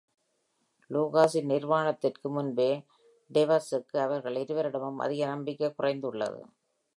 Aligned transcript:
லூகாஸின் 0.91 1.51
நிவாரணத்திற்கு 1.51 2.29
முன்பே 2.29 2.67
டெவர்ஸுக்கு 3.31 3.97
அவர்கள் 3.97 4.35
இருவரிடமும் 4.35 4.99
அதிக 4.99 5.21
நம்பிக்கை 5.25 5.69
குறைந்துள்ளது. 5.77 6.41